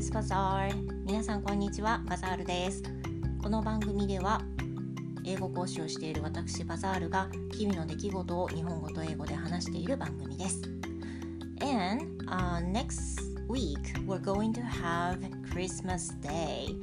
[0.00, 0.72] is Bazaar
[1.04, 2.82] 皆さんこんにちはバザールです
[3.42, 4.40] この番組では
[5.26, 10.62] 英語講師をしている私バザールが日々の出来事を日本語と英語で話している番組です
[11.60, 13.76] And、uh, next week
[14.06, 15.18] we're going to have
[15.52, 16.74] Christmas Day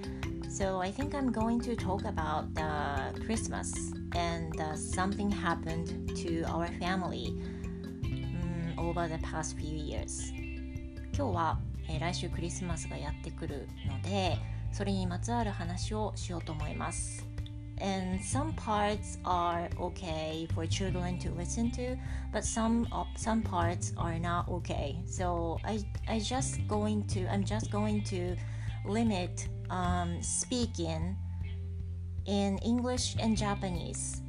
[0.47, 3.73] So I think I'm going to talk about the Christmas
[4.15, 7.33] and uh, something happened to our family
[8.05, 10.31] um, over the past few years
[11.17, 11.57] 今日は、
[11.88, 14.38] えー、来週クリスマスがやってくるので
[14.72, 17.26] それにまつわる話をしようと思います
[17.82, 21.96] and some parts are okay for children to listen to
[22.32, 27.70] but some some parts are not okay so i i just going to i'm just
[27.70, 28.36] going to
[28.86, 31.16] limit um, speaking
[32.26, 34.22] in english and japanese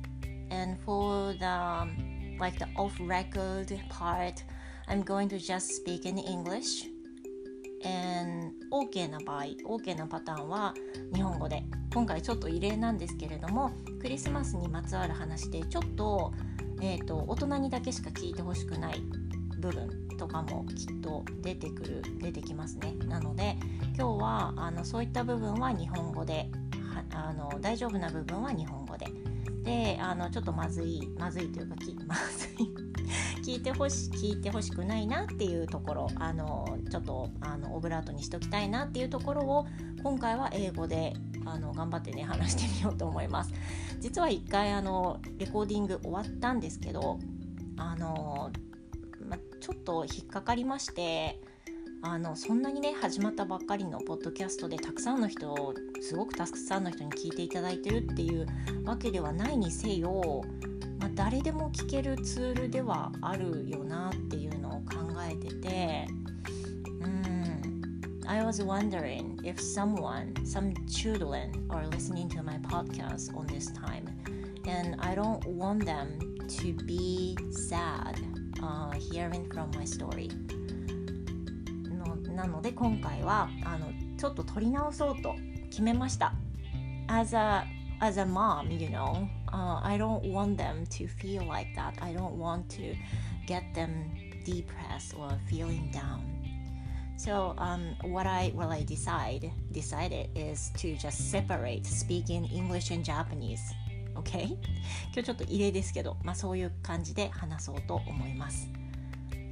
[0.50, 1.88] and for the
[2.40, 4.44] like the off record part
[4.88, 6.97] i'm going to just speak in english and
[8.83, 10.75] OK な場合 OK なパターンは
[11.15, 11.65] 日本語で。
[11.95, 16.33] 今回ちょっと異例なんですけれどもクリスマスにまつわる話でちょっと,、
[16.81, 19.01] えーと、大人にだけしか聞いてほしくない
[19.59, 22.95] 部分とかもきっと出てくる出てきますね。
[23.07, 23.57] なので
[23.97, 26.51] 今日はあのそういった部分は日本語で
[27.13, 29.07] あの大丈夫な部分は日本語で。
[29.65, 31.75] であのちょっとまずいまずいというか
[32.07, 32.88] まずい
[33.49, 39.67] 聞いてほし聞いてほしくないなっていうところあのちょっとあのオブラートにしときたいなっていうところを
[40.03, 41.15] 今回は英語で
[41.47, 43.55] あの頑張ってね話してみようと思います。
[44.01, 47.19] 実は一回あのレコーディング終わったんですけど
[47.79, 48.53] あの、
[49.27, 51.41] ま、ちょっと引っかかりまして
[52.03, 58.47] あのそんなにね始まったばっかりのポッドキャストでたくさんの人すごくたくさんの人に聞いていただいてるっていう
[58.85, 60.43] わけではないにせよ、
[61.19, 66.07] 誰でも聞けるツールではあるよなっていうのを考えてて
[67.01, 74.05] うん I was wondering if someone, some children are listening to my podcast on this time
[74.69, 76.21] and I don't want them
[76.61, 78.15] to be sad、
[78.63, 80.31] uh, hearing from my story
[81.89, 85.35] のなので今回はあのちょっと撮り直そうと
[85.69, 86.33] 決めました
[87.09, 87.65] As a
[88.01, 91.95] as a mom, you know, uh, I don't want them to feel like that.
[92.01, 92.95] I don't want to
[93.47, 94.11] get them
[94.45, 96.23] depressed or feeling down.
[97.17, 103.05] So um, what I what I decide decided is to just separate speaking English and
[103.05, 103.61] Japanese.
[104.17, 104.57] Okay?
[105.13, 108.69] 今日ちょっと異例ですけど、まあ、そういう感じで話そうと思います。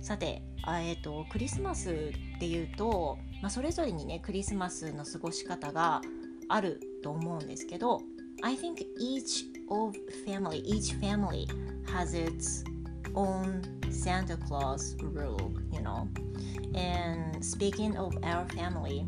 [0.01, 6.01] さて、えーと、クリスマスっていうと、まあ、それぞれにねクリスマスの過ごし方が
[6.49, 8.03] あると思うんですけど
[8.43, 11.49] I think each of family, each family
[11.89, 12.65] has its
[13.15, 16.09] own Santa Claus rule, you know.
[16.75, 19.07] And speaking of our family,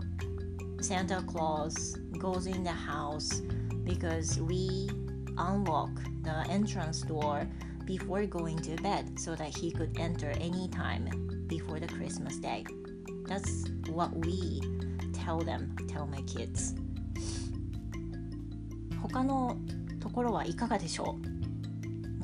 [0.81, 3.43] Santa Claus goes in the house
[3.85, 4.89] because we
[5.37, 5.91] unlock
[6.23, 7.47] the entrance door
[7.85, 12.65] before going to bed so that he could enter anytime before the Christmas day.
[13.27, 14.61] That's what we
[15.13, 16.75] tell them, tell my kids.
[19.03, 19.57] 他の
[20.01, 21.17] ところはいかがでしょ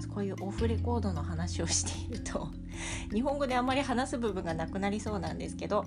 [0.01, 0.09] う？
[0.15, 2.49] こういうオフレコードの話をしていると
[3.12, 5.85] 日本語であまり話す部分がなくなりそうなんですけど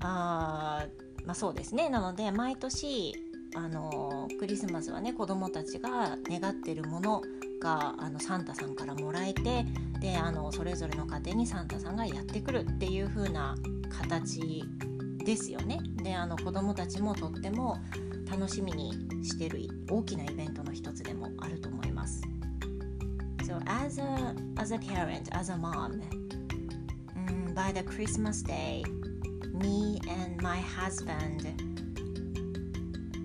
[0.00, 0.86] あ
[1.26, 1.88] まあそうですね。
[1.90, 3.14] なので毎年
[3.54, 7.22] あのクリスマスはね子どもたちが願ってるもの
[7.60, 9.66] があのサンタさんからもらえて
[10.00, 13.54] であのそれぞれの家庭にサンタさんがやってくるっていう風な
[13.90, 14.64] 形
[15.26, 15.80] ですよね。
[16.04, 17.78] であの子どもたちもとっても
[18.30, 18.92] 楽しみに
[19.24, 22.22] してる大きなイベントの一つでもあると思います。
[23.42, 26.00] So as a as a parent, as a mom,
[27.16, 28.84] um, by the Christmas day,
[29.52, 31.44] me and my husband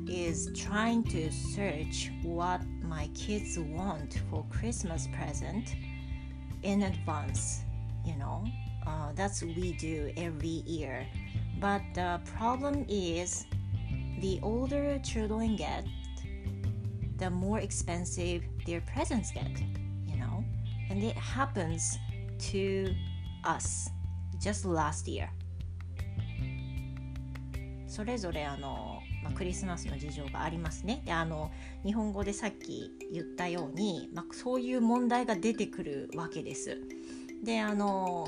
[0.09, 5.75] is trying to search what my kids want for Christmas present
[6.63, 7.61] in advance.
[8.03, 8.43] You know,
[8.87, 11.05] uh, that's what we do every year.
[11.61, 13.45] But the problem is
[14.19, 15.85] the older children get,
[17.19, 19.47] the more expensive their presents get,
[20.07, 20.43] you know?
[20.89, 21.99] And it happens
[22.51, 22.95] to
[23.45, 23.91] us
[24.39, 25.29] just last year.
[27.87, 31.03] それぞれあの、まあ、クリスマスの事情がありますね。
[31.05, 31.51] であの
[31.85, 36.79] 日本語でさっき言ったように、まあ、そういう問題が出てくるわけです。
[37.43, 38.27] であの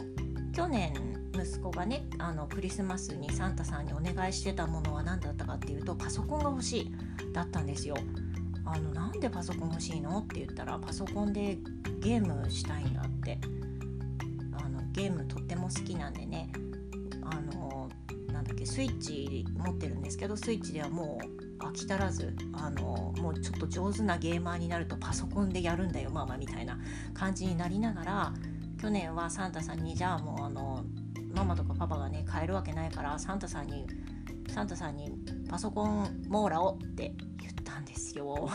[0.54, 0.94] 去年
[1.34, 6.92] 息子がねあのクリスマスにサンタさんにお願いしてたものは何だったかっていうとパソコンが欲しい
[7.34, 7.96] だったんですよ。
[8.66, 11.58] あのなんでパソコン欲しいのって言ったらパソコンで
[12.00, 13.40] ゲームしたいんだって
[14.54, 16.50] あのゲームとっても好きなんでね
[17.24, 17.90] あの
[18.32, 26.78] なんだっけスイッチ持ってるんですけどスイッチではもう飽き足らずあのもうちょっと上手なゲーマーになるとパソコンでやるんだよママみたいな
[27.14, 28.34] 感じになりながら
[28.84, 30.84] 去年はサンタさんにじゃあもうあの
[31.34, 33.88] ママとかパパがね買えるわけないからサンタさんに
[34.50, 35.10] サンタさんに
[35.50, 38.50] パソコン網羅をって言ったんですよ。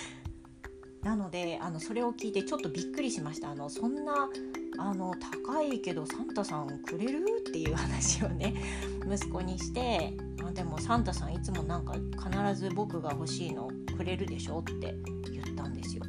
[1.02, 4.28] なのであのそれを聞いてちょっとびっくりしましたあのそんな
[4.76, 5.14] あの
[5.46, 7.24] 高いけどサンタさんくれる？
[7.48, 8.52] っていう話をね
[9.10, 10.14] 息子にして
[10.46, 14.58] あでもサンタさんいつもなんか必ず僕が欲しいのくれるでしょ？
[14.60, 14.94] って
[15.32, 16.02] 言ったんですよ。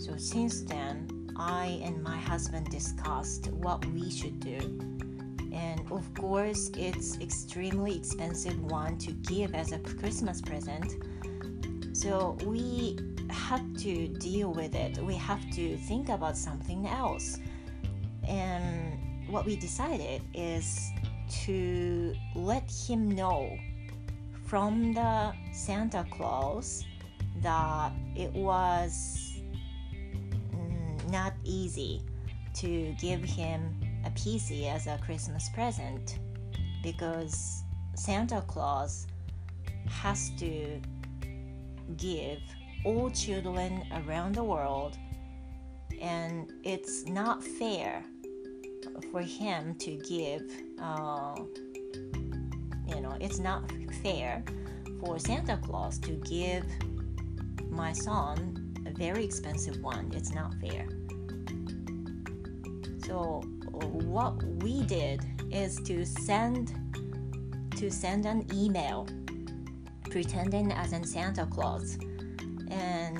[0.00, 4.58] So since then, I and my husband discussed what we should do.
[5.54, 10.96] And of course, it's extremely expensive one to give as a Christmas present.
[11.96, 12.98] So we
[13.30, 14.98] had to deal with it.
[14.98, 17.38] We have to think about something else.
[18.28, 20.90] And what we decided is
[21.46, 23.56] to let him know
[24.44, 26.84] from the Santa Claus
[27.40, 29.29] that it was
[31.10, 32.02] not easy
[32.54, 33.74] to give him
[34.04, 36.18] a PC as a Christmas present
[36.82, 37.62] because
[37.94, 39.06] Santa Claus
[39.88, 40.80] has to
[41.96, 42.38] give
[42.84, 44.96] all children around the world,
[46.00, 48.02] and it's not fair
[49.10, 50.42] for him to give.
[50.80, 51.34] Uh,
[52.88, 53.70] you know, it's not
[54.02, 54.42] fair
[55.00, 56.64] for Santa Claus to give
[57.68, 60.10] my son a very expensive one.
[60.14, 60.86] It's not fair.
[63.10, 63.42] So
[64.06, 65.20] what we did
[65.50, 66.72] is to send
[67.76, 69.08] to send an email
[70.04, 71.98] pretending as in Santa Claus
[72.70, 73.18] and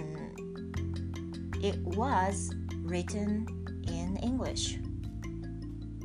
[1.61, 2.55] it was
[2.85, 3.49] written
[3.89, 4.79] in English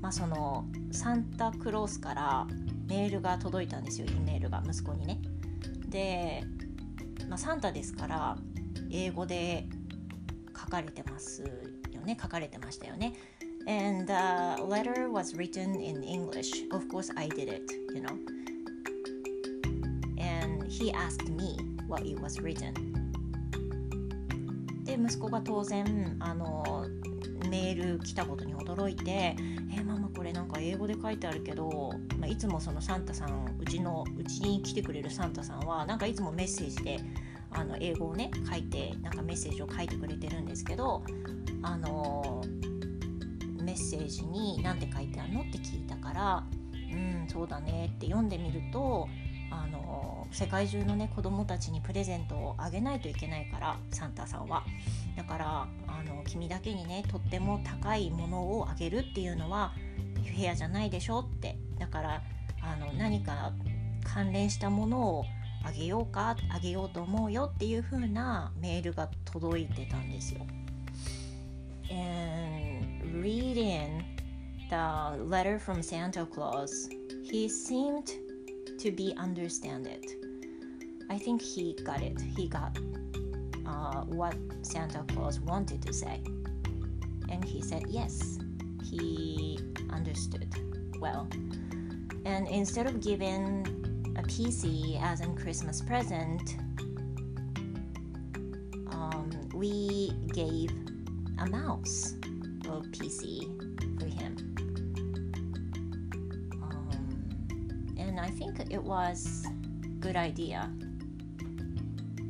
[0.02, 2.48] まあそのサンタクロースから
[2.88, 5.20] メールが届いたんですよ E メールが息子にね
[5.90, 6.42] で、
[7.30, 8.36] まあ、サンタですから
[8.90, 9.68] 英語で
[10.60, 11.44] 書かれてます
[11.92, 13.14] よね書かれてましたよね
[13.68, 16.64] and the letter was written in English.
[16.72, 18.18] Of course I did it you know.
[20.18, 21.58] And he asked me
[21.88, 22.74] what it was written.
[24.84, 26.86] で息子が当然あの
[27.50, 29.36] メール来たことに驚いて
[29.74, 37.00] 「えー、ママこれなんか英語で書いてあるけど、まあ、いつもそのサンタさんうちのうちに来てくれるサンタさんはなんかいつもメッセージで
[37.52, 41.04] あの英語をね書いてなんかメッセージを書いてくれてるんですけど
[41.62, 42.44] あの
[43.66, 46.44] メッセージに何て書いてあるのって聞いたから
[46.94, 49.10] 「うんそうだね」って読んでみると
[49.50, 54.64] あの世界中のね子供たちにプレゼントをあげないといけないからサンタさんは
[55.18, 59.74] だからあの君だけにねとっても高いものをあげるっていうのは
[60.16, 62.22] フェアじゃないでしょってだから
[62.62, 63.52] あの何か
[64.04, 65.26] 関連したものを
[65.64, 70.46] あげようかあげようと思うよっていう風なメールが届いてたんですよ。
[71.90, 72.65] And
[73.16, 74.04] reading
[74.70, 76.90] the letter from Santa Claus,
[77.24, 78.12] he seemed
[78.78, 80.06] to be understand it.
[81.10, 82.20] I think he got it.
[82.36, 82.78] He got
[83.66, 86.20] uh, what Santa Claus wanted to say,
[87.30, 88.40] and he said yes.
[88.84, 89.60] He
[89.92, 90.54] understood
[91.00, 91.28] well.
[92.26, 93.66] And instead of giving
[94.18, 96.58] a PC as a Christmas present,
[98.92, 100.72] um, we gave
[101.40, 102.16] a mouse
[102.70, 103.42] of PC
[104.00, 104.56] for him.
[107.98, 109.48] and I think it was
[110.00, 110.70] good idea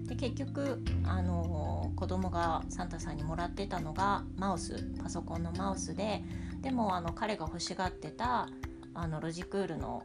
[0.08, 6.24] で結局あの子供がサンタさんにもらってたのがマウスパソコンのマウスで
[6.62, 8.48] でもあの彼が欲しがってた
[8.94, 10.04] あのロジクールの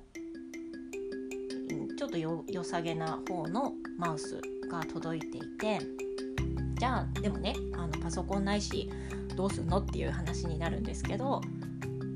[1.97, 5.79] ちょっとよ良さげな方のマウスが届いていて
[6.79, 8.91] じゃあでもねあのパソコンないし
[9.41, 11.41] どうすんのっていう話になるんですけど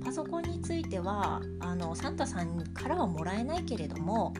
[0.04, 4.34] パソコンについてはあのサンタさんからはもらえないけれども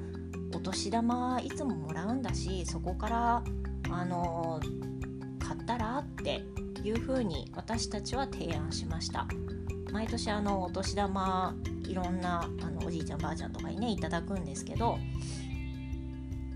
[0.55, 3.45] お年玉いつももらうんだしそこから
[3.91, 4.61] あの
[5.39, 6.45] 買ったらって
[6.85, 9.27] いうふうに私たちは提案しました。
[9.91, 11.55] 毎年あのお年玉
[11.89, 14.99] いろんなあのおじいちゃんばあちゃんとかにねいただくんですけど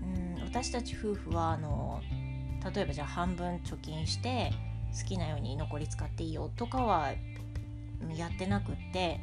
[0.03, 2.01] うん私たち夫婦はあの
[2.75, 4.51] 例えばじゃあ半分貯金して
[4.97, 7.13] 好きなように残り使っていいよとかは
[8.15, 9.19] やってなくって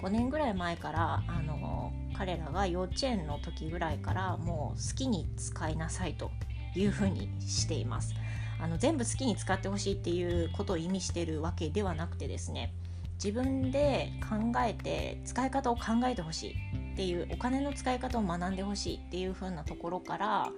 [0.00, 6.30] 5年ぐらい前からあの彼らが幼稚園の時ぐらいからもう好きに使いなさいと
[6.74, 8.14] いうふうにしています。
[8.60, 12.72] あの全部好きに使ってほしいっていうことを意味してるわけではなくてですね
[13.14, 16.54] 自分で考えて使い方を考えてほしい
[16.92, 20.48] っていうお金の使い方を学んでほしいっていう風なところから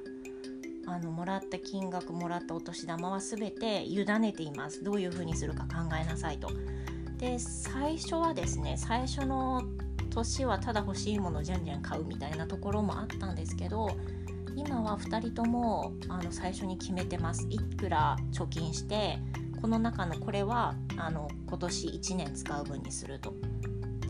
[0.87, 6.49] あのもらった金額もらったお年玉は全て委ねていますどういう風にするか考えなさいと。
[7.19, 9.63] で最初はですね最初の
[10.09, 13.91] 年はただ欲しいものじゃんじゃん買うみたいなところもあったんですけど
[14.57, 19.19] 今は2人ともあの最初に決めてますいくら貯金して
[19.61, 23.35] この中のこれはあの今年1年使う分にすると。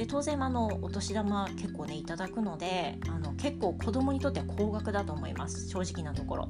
[0.00, 6.49] で当然あのお年玉結構ねいただくのであの結構子供にとっては高額だと思います正直なところ。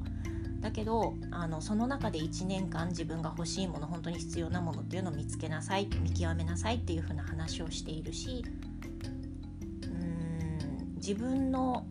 [0.61, 8.45] だけどあのその中で1年間自分が欲しいもの本当に必要なものっていうのを見つけなさい見極めなさいっていう風な話をしているし
[9.83, 11.87] うーん自分の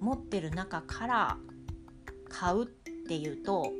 [0.00, 1.36] 持ってる中から
[2.30, 2.66] 買うっ
[3.06, 3.70] ていうと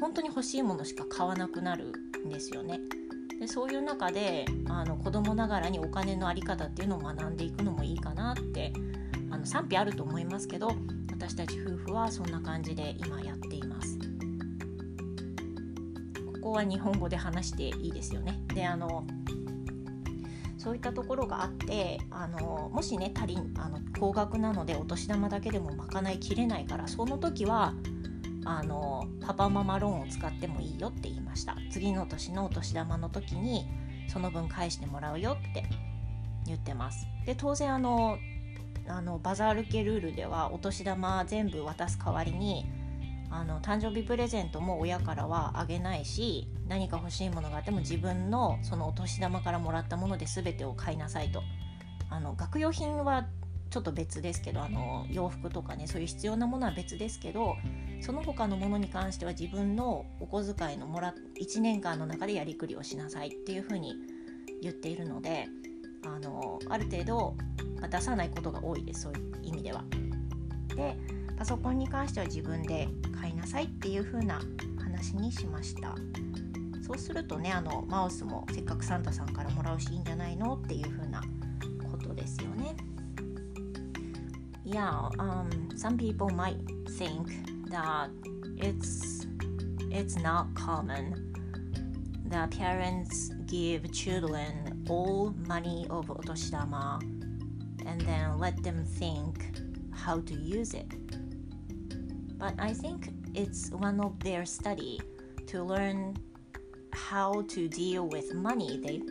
[0.00, 1.92] 本当に欲しいものしか買わなくなる
[2.26, 2.80] んですよね。
[3.40, 8.72] でそういう中であの子供ながらにお金の在り方っていうのを学んでいくのもいいかなって
[9.30, 10.72] あの賛否あると思いますけど
[11.10, 13.98] 私たち夫婦はそんな感じで今やっています。
[16.42, 18.40] ここは日本語で話していいですよね。
[18.54, 19.06] であの
[20.58, 27.72] そういったところがあってあのもしね足りあの高額なのでお年玉だけでも賄いきれないからその時は
[28.44, 31.56] あのパパママローンを使ってもいいよって言いました。
[31.70, 33.66] 次の年のお年玉の時に
[34.08, 35.64] その分返してもらうよって
[36.46, 37.06] 言ってます。
[37.26, 38.18] で当然あの
[38.88, 42.66] あのバザール系ルールではお年玉全部渡す代わりに
[43.30, 51.42] あの誕生日プレゼントも親からはあげないし何か欲しいものがあっても自分のそのお年玉からもらったもので全てを買いなさいと。
[52.12, 53.26] あの学用品は
[53.70, 57.56] ちょっと別ですけどあの洋服とかねそういう必要なものは別ですけど
[58.00, 63.94] その他のものに関しては自分のお小遣いのもら1年間の中でやりくりをしなさいっていうふうに
[64.62, 65.46] 言っているので
[66.04, 67.34] あのある程度
[67.88, 69.84] 出さないことが多いですそういう意味では。
[70.74, 70.96] で
[71.36, 72.88] パソコンに関しては自分で
[73.18, 74.40] 買いなさいっていう風な
[74.78, 75.94] 話にしました
[76.82, 81.22] そうするとねあのマウスもせっかくサンタさんからもらうしいいんじゃないのっていう風な
[81.90, 82.76] ことですよね
[84.66, 86.56] Yeah, um, some people might
[86.98, 87.26] think
[87.70, 88.10] that
[88.56, 89.26] it's
[89.90, 91.32] it's not common
[92.26, 97.02] that parents give children all money of otoshidama
[97.86, 99.50] and then let them think
[99.92, 100.88] how to use it.
[102.38, 105.00] But I think it's one of their study
[105.48, 106.16] to learn
[106.92, 109.02] how to deal with money they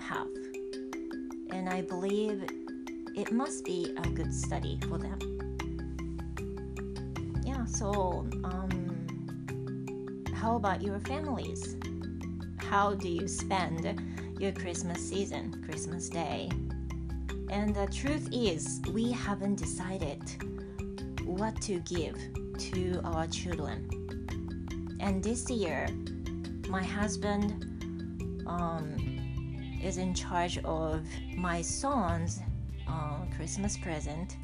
[0.00, 0.28] have.
[1.50, 2.44] And I believe
[3.16, 5.37] it must be a good study for them.
[7.78, 11.76] So um, how about your families?
[12.56, 14.02] How do you spend
[14.40, 16.50] your Christmas season, Christmas Day?
[17.50, 20.20] And the truth is, we haven't decided
[21.24, 22.18] what to give
[22.72, 24.96] to our children.
[24.98, 25.86] And this year,
[26.68, 27.64] my husband
[28.48, 31.06] um, is in charge of
[31.36, 32.40] my son's
[32.88, 34.36] uh, Christmas present,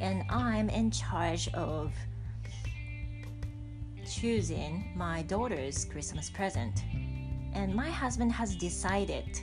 [0.00, 1.92] and I'm in charge of
[4.20, 6.82] choosing my daughter's Christmas present.
[7.52, 9.40] And my husband has decided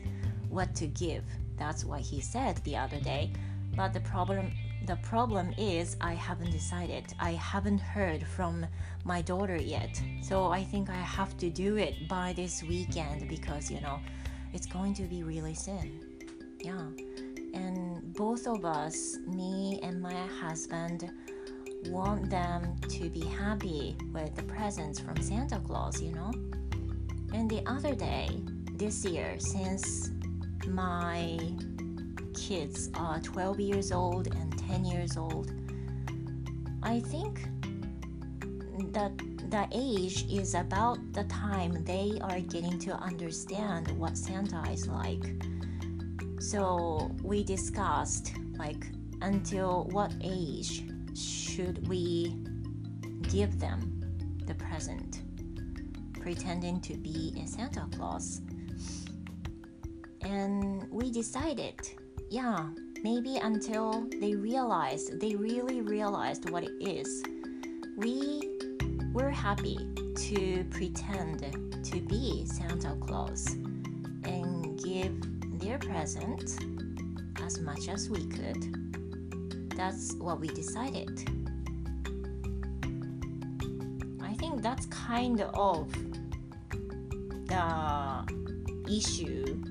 [0.50, 1.24] what to give
[1.58, 3.32] that's what he said the other day.
[3.76, 4.52] But the problem
[4.86, 7.06] the problem is I haven't decided.
[7.20, 8.68] I haven't heard from
[9.04, 10.00] my daughter yet.
[10.22, 14.00] So I think I have to do it by this weekend because you know
[14.54, 16.02] it's going to be really soon.
[16.60, 16.88] Yeah.
[17.54, 21.10] And both of us, me and my husband,
[21.90, 26.32] want them to be happy with the presents from Santa Claus, you know?
[27.34, 28.30] And the other day,
[28.74, 30.12] this year, since
[30.68, 31.40] my
[32.34, 35.52] kids are 12 years old and 10 years old,
[36.84, 37.48] I think
[38.92, 39.18] that
[39.50, 45.24] the age is about the time they are getting to understand what Santa is like.
[46.40, 48.88] So we discussed like
[49.22, 50.84] until what age
[51.16, 52.36] should we
[53.30, 54.02] give them
[54.46, 55.22] the present,
[56.20, 58.42] pretending to be a Santa Claus.
[60.22, 61.80] And we decided
[62.32, 62.70] yeah
[63.04, 67.24] maybe until they realized they really realized what it is.
[67.98, 68.58] We
[69.14, 69.78] were happy
[70.16, 71.40] to pretend
[71.86, 73.48] to be santa claus
[74.24, 75.16] and give
[75.60, 76.60] their present
[77.44, 78.85] as much as we could
[79.77, 81.09] that's what we decided
[84.23, 85.93] i think that's kind of
[87.47, 88.25] the
[88.89, 89.63] issue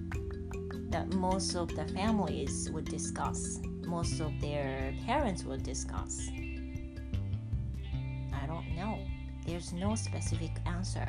[0.90, 6.30] that most of the families would discuss, most of their parents would discuss.
[8.34, 9.00] I don't know.
[9.46, 11.08] There's no specific answer.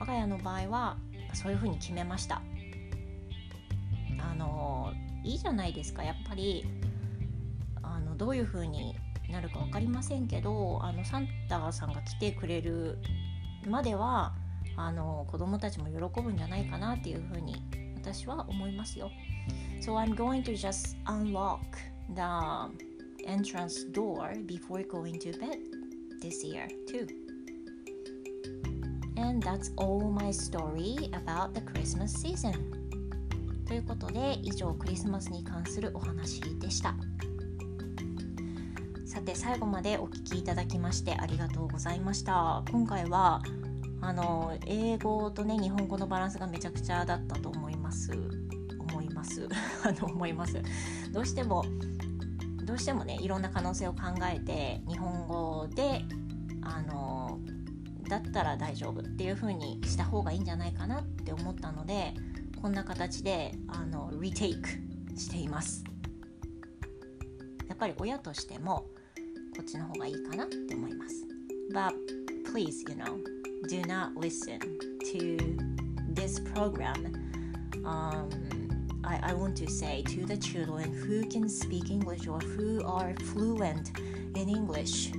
[0.00, 0.96] 我が家の場合は
[1.34, 2.42] そういうふうに決めました。
[4.18, 6.83] あのいいじゃないですかやっぱりあ
[8.15, 8.95] のどういうふうに
[9.29, 12.97] なるか分かりませんけどあのサンタさんが来てくれる
[13.67, 14.33] までは
[14.77, 17.55] あの子供たちも喜ぶんじゃないかなっていうふうに
[17.95, 19.11] 私は思いますよ。
[19.81, 21.59] So I'm going to just unlock
[22.13, 22.21] the
[23.27, 25.59] entrance door before going to bed
[26.21, 27.07] this year too.
[29.17, 32.53] And that's all my story about the Christmas season.
[33.65, 36.93] ということで以上クリスマスに関するお話でした。
[39.15, 42.61] さて最後までお聞きいただきましてありがとうございました。
[42.69, 43.41] 今回は
[44.01, 48.11] あの英語とね日本語のバランスがめちゃくちゃだったと思います。
[48.77, 49.47] 思います。
[49.87, 50.61] あの思います。
[51.13, 51.63] どうしても
[52.65, 56.03] どうしてもねいろんな可能性を考えて日本語で
[56.61, 57.39] あの
[58.09, 62.13] だったら大丈夫っていう風にした方がいいんじゃないかなって思ったので
[62.61, 64.67] こんな形であのリテイク
[65.15, 65.85] しています。
[67.69, 68.85] やっぱり親としても
[69.55, 71.25] こっちの方がいいかなって思います
[71.73, 71.93] But
[72.51, 73.17] please you know
[73.69, 74.59] do not listen
[75.13, 75.37] to
[76.13, 77.13] this program.
[77.83, 78.29] Um,
[79.03, 83.13] I, I want to say to the children who can speak English or who are
[83.33, 83.91] fluent
[84.35, 85.13] in English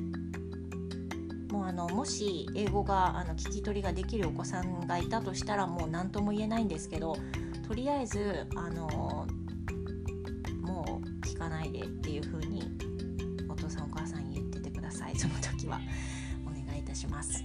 [1.51, 7.17] もうあのもし英語があの聞き取りができるお子さんがいたとしたらもう何とも言えないんですけど
[7.67, 9.27] とりあえずあの
[10.61, 12.76] もう聞かないでっていう風に
[15.66, 15.80] いその時は
[16.46, 17.44] お願いいたします。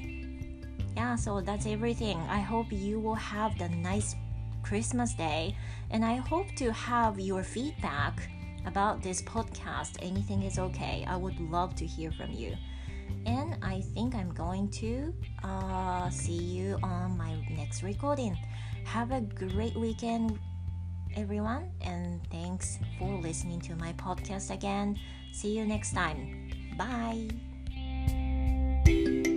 [0.96, 2.18] yeah, so that's everything.
[2.28, 4.16] I hope you will have the nice
[4.62, 5.54] Christmas day,
[5.90, 8.28] and I hope to have your feedback
[8.64, 9.98] about this podcast.
[10.00, 11.04] Anything is okay.
[11.06, 12.56] I would love to hear from you.
[13.26, 18.36] And I think I'm going to uh, see you on my next recording.
[18.84, 20.38] Have a great weekend,
[21.14, 24.98] everyone, and thanks for listening to my podcast again.
[25.32, 26.48] See you next time.
[28.91, 29.30] Bye.